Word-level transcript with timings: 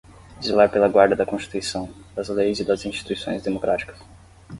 zelar 0.41 0.67
pela 0.71 0.87
guarda 0.87 1.15
da 1.15 1.27
Constituição, 1.27 1.87
das 2.15 2.27
leis 2.27 2.59
e 2.59 2.63
das 2.65 2.85
instituições 2.87 3.43
democráticas 3.43 3.99